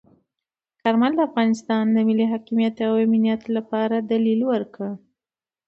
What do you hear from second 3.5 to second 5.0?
لپاره دلیل ورکړ.